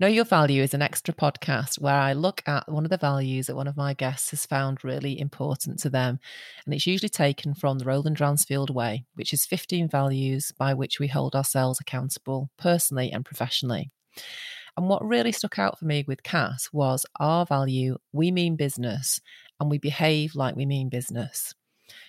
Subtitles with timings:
[0.00, 3.46] Know Your Value is an extra podcast where I look at one of the values
[3.46, 6.18] that one of my guests has found really important to them.
[6.64, 10.98] And it's usually taken from the Roland Dransfield Way, which is 15 values by which
[10.98, 13.92] we hold ourselves accountable personally and professionally.
[14.76, 19.20] And what really stuck out for me with Cas was our value we mean business
[19.60, 21.54] and we behave like we mean business.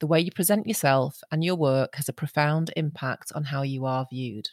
[0.00, 3.84] The way you present yourself and your work has a profound impact on how you
[3.84, 4.48] are viewed.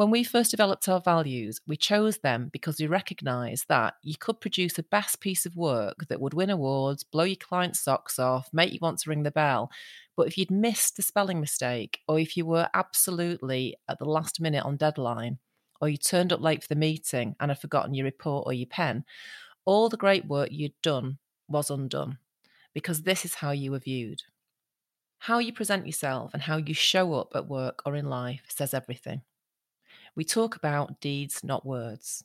[0.00, 4.40] When we first developed our values, we chose them because we recognised that you could
[4.40, 8.48] produce a best piece of work that would win awards, blow your client's socks off,
[8.50, 9.70] make you want to ring the bell.
[10.16, 14.40] But if you'd missed the spelling mistake, or if you were absolutely at the last
[14.40, 15.36] minute on deadline,
[15.82, 18.68] or you turned up late for the meeting and had forgotten your report or your
[18.68, 19.04] pen,
[19.66, 22.16] all the great work you'd done was undone
[22.72, 24.22] because this is how you were viewed.
[25.18, 28.72] How you present yourself and how you show up at work or in life says
[28.72, 29.20] everything.
[30.16, 32.24] We talk about deeds, not words.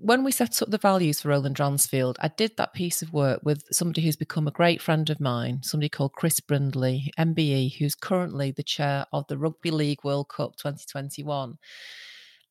[0.00, 3.40] When we set up the values for Roland Dransfield, I did that piece of work
[3.42, 7.96] with somebody who's become a great friend of mine, somebody called Chris Brindley, MBE, who's
[7.96, 11.58] currently the chair of the Rugby League World Cup 2021.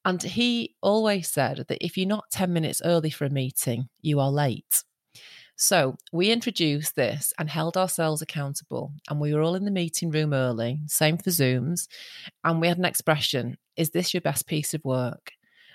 [0.03, 4.19] And he always said that if you're not 10 minutes early for a meeting, you
[4.19, 4.83] are late.
[5.59, 8.93] So we introduced this and held ourselves accountable.
[9.09, 11.87] And we were all in the meeting room early, same for Zooms.
[12.43, 15.31] And we had an expression Is this your best piece of work?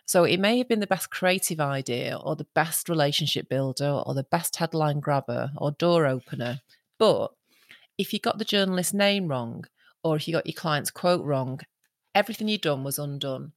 [0.06, 4.14] So it may have been the best creative idea or the best relationship builder or
[4.14, 6.60] the best headline grabber or door opener.
[6.98, 7.32] But
[7.98, 9.64] if you got the journalist's name wrong
[10.04, 11.60] or if you got your client's quote wrong,
[12.14, 13.52] everything you'd done was undone.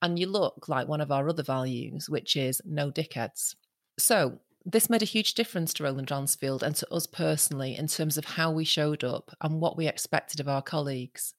[0.00, 3.56] And you look like one of our other values, which is no dickheads.
[3.98, 8.18] So this made a huge difference to Roland Dransfield and to us personally in terms
[8.18, 11.34] of how we showed up and what we expected of our colleagues.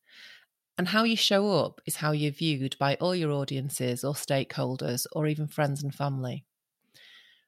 [0.78, 5.06] And how you show up is how you're viewed by all your audiences or stakeholders
[5.12, 6.46] or even friends and family.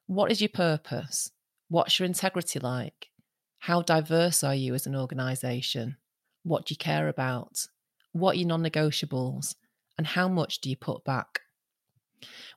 [0.05, 1.31] What is your purpose?
[1.69, 3.07] What's your integrity like?
[3.59, 5.95] How diverse are you as an organisation?
[6.43, 7.67] What do you care about?
[8.11, 9.55] What are your non negotiables?
[9.97, 11.41] And how much do you put back?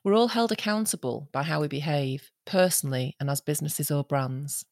[0.03, 4.65] We're all held accountable by how we behave, personally and as businesses or brands.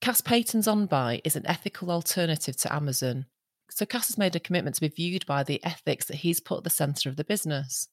[0.00, 3.26] Cas Paton's OnBuy is an ethical alternative to Amazon.
[3.70, 6.58] So Cas has made a commitment to be viewed by the ethics that he's put
[6.58, 7.88] at the centre of the business.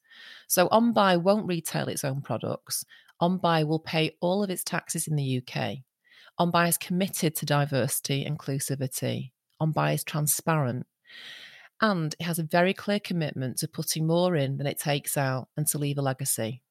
[0.47, 2.85] So OnBuy won't retail its own products.
[3.21, 5.77] OnBuy will pay all of its taxes in the UK.
[6.39, 9.31] OnBuy is committed to diversity, inclusivity.
[9.61, 10.85] OnBuy is transparent.
[11.81, 15.47] And it has a very clear commitment to putting more in than it takes out
[15.57, 16.61] and to leave a legacy.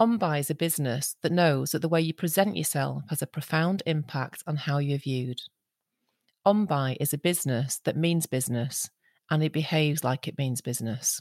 [0.00, 3.82] OnBuy is a business that knows that the way you present yourself has a profound
[3.84, 5.42] impact on how you're viewed.
[6.46, 8.88] OnBuy is a business that means business
[9.30, 11.20] and it behaves like it means business.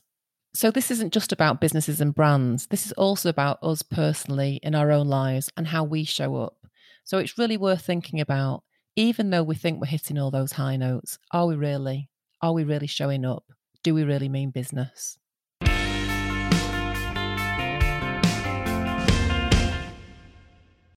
[0.54, 2.68] So, this isn't just about businesses and brands.
[2.68, 6.56] This is also about us personally in our own lives and how we show up.
[7.04, 8.64] So, it's really worth thinking about,
[8.96, 12.10] even though we think we're hitting all those high notes, are we really?
[12.42, 13.46] Are we really showing up?
[13.82, 15.18] Do we really mean business?